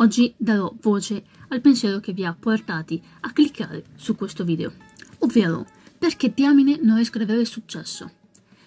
[0.00, 4.72] Oggi darò voce al pensiero che vi ha portati a cliccare su questo video,
[5.18, 5.66] ovvero
[5.98, 8.10] perché diamine non riesco ad avere successo.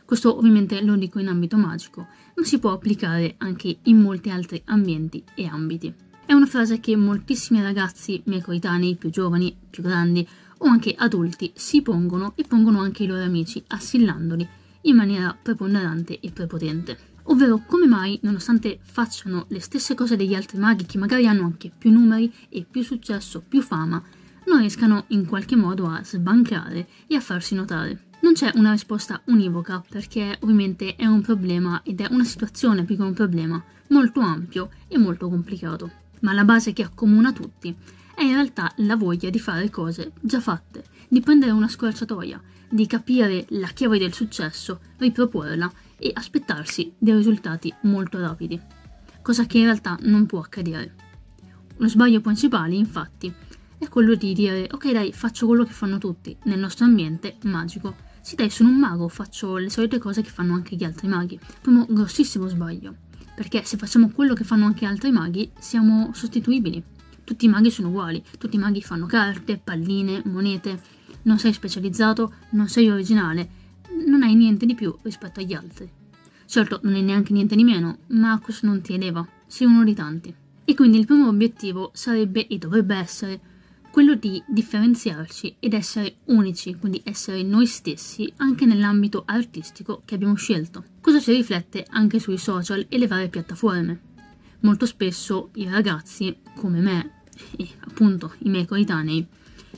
[0.05, 4.61] Questo ovviamente lo dico in ambito magico, ma si può applicare anche in molti altri
[4.65, 5.91] ambienti e ambiti.
[6.23, 10.27] È una frase che moltissimi ragazzi miei coetanei, più giovani, più grandi
[10.59, 14.47] o anche adulti si pongono e pongono anche i loro amici, assillandoli
[14.81, 17.12] in maniera preponderante e prepotente.
[17.27, 21.71] Ovvero come mai, nonostante facciano le stesse cose degli altri maghi che magari hanno anche
[21.75, 24.01] più numeri e più successo, più fama,
[24.45, 28.07] non riescano in qualche modo a sbancare e a farsi notare.
[28.21, 32.95] Non c'è una risposta univoca perché ovviamente è un problema ed è una situazione più
[32.95, 35.91] che un problema molto ampio e molto complicato.
[36.21, 37.75] Ma la base che accomuna tutti
[38.15, 42.87] è in realtà la voglia di fare cose già fatte, di prendere una scorciatoia, di
[42.87, 45.71] capire la chiave del successo, riproporla
[46.03, 48.59] e aspettarsi dei risultati molto rapidi,
[49.21, 50.95] cosa che in realtà non può accadere.
[51.77, 53.33] Lo sbaglio principale, infatti,
[53.77, 57.95] è quello di dire ok dai, faccio quello che fanno tutti nel nostro ambiente magico.
[58.19, 61.39] Sì dai, sono un mago, faccio le solite cose che fanno anche gli altri maghi.
[61.61, 62.95] Primo grossissimo sbaglio,
[63.33, 66.83] perché se facciamo quello che fanno anche altri maghi, siamo sostituibili.
[67.23, 70.81] Tutti i maghi sono uguali, tutti i maghi fanno carte, palline, monete.
[71.21, 73.62] Non sei specializzato, non sei originale,
[74.23, 75.89] non hai niente di più rispetto agli altri.
[76.45, 79.93] Certo, non hai neanche niente di meno, ma questo non ti eleva, sei uno di
[79.93, 80.33] tanti.
[80.63, 83.39] E quindi il primo obiettivo sarebbe e dovrebbe essere
[83.91, 90.35] quello di differenziarci ed essere unici, quindi essere noi stessi anche nell'ambito artistico che abbiamo
[90.35, 90.85] scelto.
[91.01, 94.11] Cosa si riflette anche sui social e le varie piattaforme.
[94.61, 97.23] Molto spesso i ragazzi, come me,
[97.57, 99.27] e appunto i miei coetanei,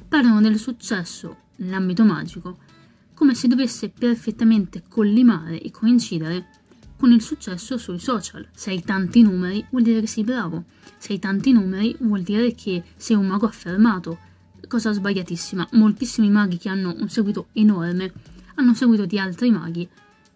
[0.07, 2.59] parlano del successo nell'ambito magico
[3.15, 6.45] come se dovesse perfettamente collimare e coincidere
[6.97, 8.47] con il successo sui social.
[8.53, 10.65] Se hai tanti numeri vuol dire che sei bravo,
[10.97, 14.19] se hai tanti numeri vuol dire che sei un mago affermato,
[14.67, 15.69] cosa sbagliatissima.
[15.71, 18.11] Moltissimi maghi che hanno un seguito enorme
[18.55, 19.87] hanno seguito di altri maghi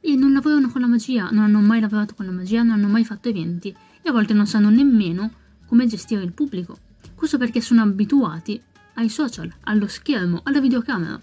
[0.01, 2.87] e non lavorano con la magia, non hanno mai lavorato con la magia, non hanno
[2.87, 3.69] mai fatto eventi
[4.01, 5.31] e a volte non sanno nemmeno
[5.65, 6.77] come gestire il pubblico.
[7.15, 8.61] Questo perché sono abituati
[8.95, 11.21] ai social, allo schermo, alla videocamera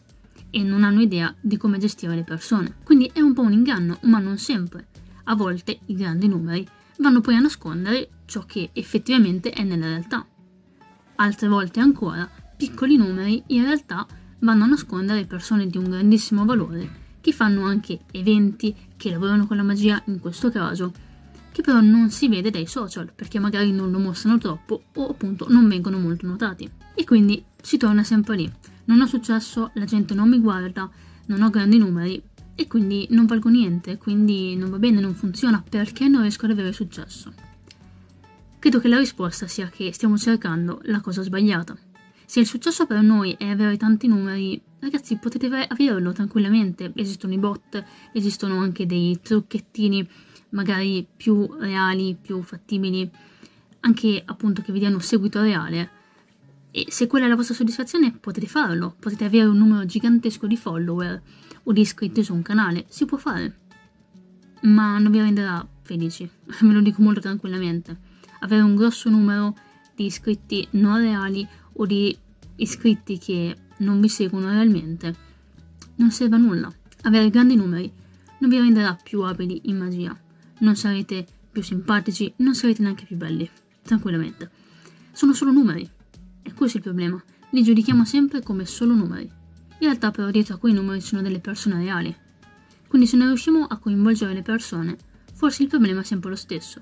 [0.50, 2.76] e non hanno idea di come gestire le persone.
[2.82, 4.88] Quindi è un po' un inganno, ma non sempre.
[5.24, 6.66] A volte i grandi numeri
[6.98, 10.26] vanno poi a nascondere ciò che effettivamente è nella realtà.
[11.16, 14.06] Altre volte ancora, piccoli numeri in realtà
[14.40, 19.56] vanno a nascondere persone di un grandissimo valore, che fanno anche eventi, che lavorano con
[19.56, 20.92] la magia in questo caso,
[21.52, 25.46] che però non si vede dai social perché magari non lo mostrano troppo o appunto
[25.48, 26.70] non vengono molto notati.
[26.94, 28.52] E quindi si torna sempre lì
[28.86, 30.90] non ho successo, la gente non mi guarda,
[31.26, 32.22] non ho grandi numeri
[32.54, 36.52] e quindi non valgo niente, quindi non va bene, non funziona, perché non riesco ad
[36.52, 37.32] avere successo?
[38.58, 41.76] Credo che la risposta sia che stiamo cercando la cosa sbagliata.
[42.24, 47.38] Se il successo per noi è avere tanti numeri, ragazzi potete averlo tranquillamente, esistono i
[47.38, 50.08] bot, esistono anche dei trucchettini
[50.50, 53.08] magari più reali, più fattibili,
[53.80, 55.90] anche appunto che vi diano seguito reale
[56.76, 60.58] e se quella è la vostra soddisfazione potete farlo, potete avere un numero gigantesco di
[60.58, 61.22] follower
[61.62, 63.60] o di iscritti su un canale, si può fare.
[64.64, 67.96] Ma non vi renderà felici, ve lo dico molto tranquillamente.
[68.40, 69.56] Avere un grosso numero
[69.94, 72.14] di iscritti non reali o di
[72.56, 75.16] iscritti che non vi seguono realmente
[75.94, 76.70] non serve a nulla.
[77.04, 77.90] Avere grandi numeri
[78.40, 80.14] non vi renderà più abili in magia,
[80.58, 83.48] non sarete più simpatici, non sarete neanche più belli,
[83.80, 84.50] tranquillamente.
[85.12, 85.90] Sono solo numeri,
[86.46, 87.22] e questo è il problema.
[87.50, 89.24] Li giudichiamo sempre come solo numeri.
[89.24, 92.14] In realtà però dietro a quei numeri ci sono delle persone reali.
[92.86, 94.96] Quindi se non riusciamo a coinvolgere le persone,
[95.34, 96.80] forse il problema è sempre lo stesso.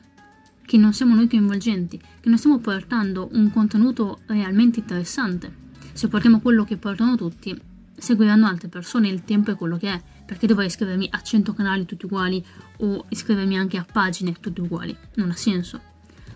[0.64, 5.62] Che non siamo noi coinvolgenti, che non stiamo portando un contenuto realmente interessante.
[5.92, 7.58] Se portiamo quello che portano tutti,
[7.96, 10.02] seguiranno altre persone, il tempo è quello che è.
[10.26, 12.44] Perché dovrei iscrivermi a 100 canali tutti uguali
[12.78, 14.94] o iscrivermi anche a pagine tutte uguali?
[15.14, 15.80] Non ha senso.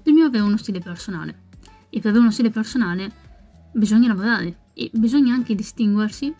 [0.04, 1.47] Mio avere uno stile personale
[1.90, 3.10] e per avere uno stile personale
[3.72, 6.34] bisogna lavorare e bisogna anche distinguersi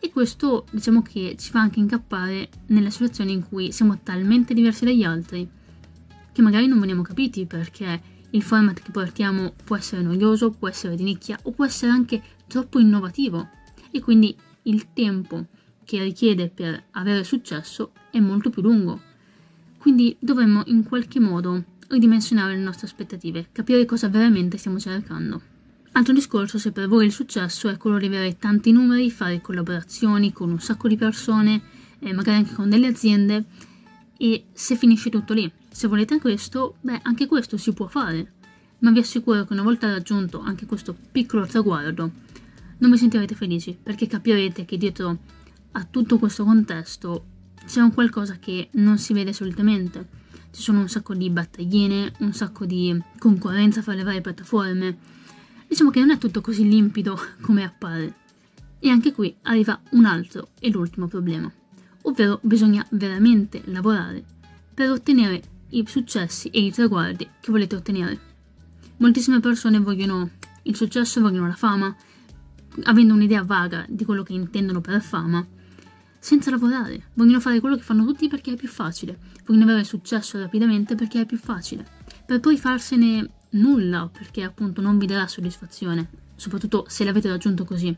[0.00, 4.84] e questo diciamo che ci fa anche incappare nelle situazioni in cui siamo talmente diversi
[4.84, 5.48] dagli altri
[6.32, 8.00] che magari non veniamo capiti perché
[8.30, 12.22] il format che portiamo può essere noioso, può essere di nicchia o può essere anche
[12.46, 13.48] troppo innovativo
[13.90, 15.46] e quindi il tempo
[15.84, 19.00] che richiede per avere successo è molto più lungo.
[19.78, 25.40] Quindi dovremmo in qualche modo ridimensionare le nostre aspettative, capire cosa veramente stiamo cercando.
[25.92, 30.32] Altro discorso se per voi il successo è quello di avere tanti numeri, fare collaborazioni
[30.32, 31.60] con un sacco di persone,
[31.98, 33.44] eh, magari anche con delle aziende,
[34.16, 35.50] e se finisce tutto lì.
[35.70, 38.32] Se volete questo, beh, anche questo si può fare.
[38.80, 42.12] ma vi assicuro che una volta raggiunto anche questo piccolo traguardo,
[42.78, 45.18] non vi sentirete felici perché capirete che dietro
[45.72, 47.24] a tutto questo contesto
[47.66, 50.06] c'è un qualcosa che non si vede solitamente.
[50.50, 54.96] Ci sono un sacco di battagline, un sacco di concorrenza fra le varie piattaforme.
[55.66, 58.14] Diciamo che non è tutto così limpido come appare.
[58.78, 61.50] E anche qui arriva un altro e l'ultimo problema,
[62.02, 64.24] ovvero bisogna veramente lavorare
[64.72, 68.20] per ottenere i successi e i traguardi che volete ottenere.
[68.98, 70.30] Moltissime persone vogliono
[70.62, 71.94] il successo, vogliono la fama,
[72.84, 75.44] avendo un'idea vaga di quello che intendono per fama,
[76.18, 77.10] senza lavorare.
[77.14, 79.18] Vogliono fare quello che fanno tutti perché è più facile.
[79.46, 81.86] Vogliono avere successo rapidamente perché è più facile.
[82.26, 87.96] Per poi farsene nulla perché appunto non vi darà soddisfazione, soprattutto se l'avete raggiunto così.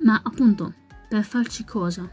[0.00, 0.74] Ma appunto,
[1.08, 2.12] per farci cosa?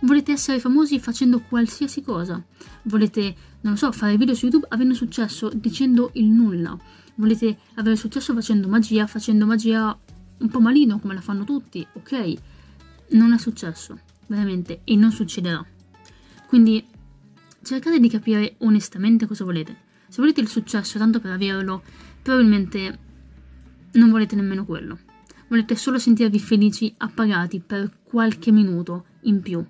[0.00, 2.42] Volete essere famosi facendo qualsiasi cosa?
[2.82, 6.76] Volete, non lo so, fare video su YouTube avendo successo dicendo il nulla?
[7.14, 9.98] Volete avere successo facendo magia, facendo magia
[10.38, 12.34] un po' malino come la fanno tutti, ok?
[13.10, 15.64] Non è successo, veramente, e non succederà.
[16.46, 16.84] Quindi
[17.62, 19.84] cercate di capire onestamente cosa volete.
[20.08, 21.82] Se volete il successo tanto per averlo,
[22.22, 22.98] probabilmente
[23.92, 24.98] non volete nemmeno quello.
[25.48, 29.64] Volete solo sentirvi felici appagati per qualche minuto in più.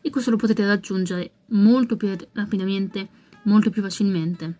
[0.00, 3.08] E questo lo potete raggiungere molto più rapidamente,
[3.44, 4.58] molto più facilmente.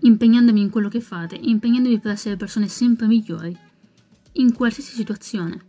[0.00, 3.56] Impegnandovi in quello che fate, impegnandovi per essere persone sempre migliori
[4.32, 5.60] in qualsiasi situazione.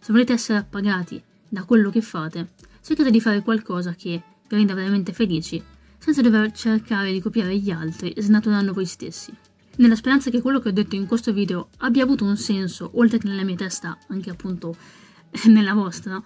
[0.00, 2.52] Se volete essere appagati da quello che fate,
[2.82, 5.62] cercate di fare qualcosa che vi renda veramente felici,
[5.98, 9.32] senza dover cercare di copiare gli altri, snaturando voi stessi.
[9.76, 13.18] Nella speranza che quello che ho detto in questo video abbia avuto un senso, oltre
[13.18, 14.76] che nella mia testa, anche appunto
[15.46, 16.20] nella vostra,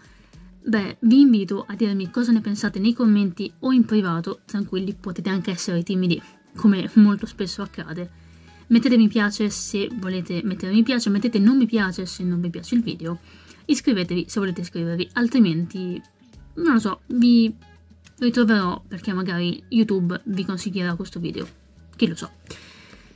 [0.64, 5.28] beh, vi invito a dirmi cosa ne pensate nei commenti o in privato, tranquilli, potete
[5.28, 6.20] anche essere timidi,
[6.56, 8.20] come molto spesso accade.
[8.68, 12.48] Mettete mi piace se volete mettere mi piace, mettete non mi piace se non vi
[12.48, 13.18] piace il video,
[13.66, 16.00] iscrivetevi se volete iscrivervi, altrimenti,
[16.54, 17.54] non lo so, vi
[18.18, 21.46] ritroverò perché magari YouTube vi consiglierà questo video,
[21.96, 22.30] chi lo so.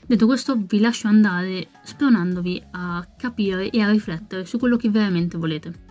[0.07, 5.37] Detto questo vi lascio andare spronandovi a capire e a riflettere su quello che veramente
[5.37, 5.85] volete.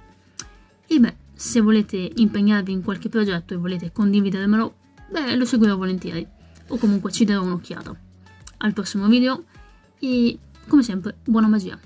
[0.87, 4.75] E beh, se volete impegnarvi in qualche progetto e volete condividermelo,
[5.11, 6.25] beh, lo seguirò volentieri,
[6.67, 7.93] o comunque ci darò un'occhiata.
[8.57, 9.43] Al prossimo video
[9.99, 11.77] e come sempre buona magia.